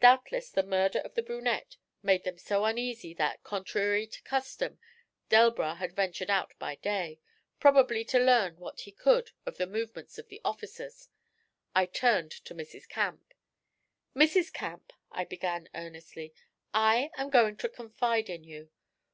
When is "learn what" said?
8.18-8.80